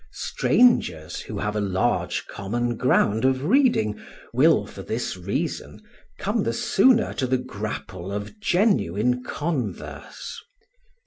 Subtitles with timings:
[0.13, 4.01] Strangers who have a large common ground of reading
[4.33, 5.79] will, for this reason,
[6.17, 10.41] come the sooner to the grapple of genuine converse.